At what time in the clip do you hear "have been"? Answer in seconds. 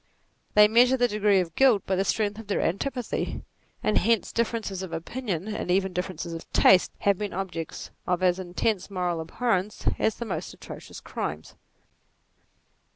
7.01-7.33